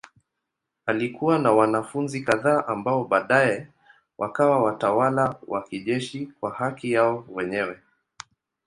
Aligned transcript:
Alikuwa 0.85 1.39
na 1.39 1.51
wanafunzi 1.51 2.21
kadhaa 2.21 2.67
ambao 2.67 3.03
baadaye 3.05 3.67
wakawa 4.17 4.63
watawala 4.63 5.35
wa 5.47 5.63
kijeshi 5.63 6.25
kwa 6.39 6.51
haki 6.53 6.91
yao 6.91 7.25
wenyewe. 7.29 7.79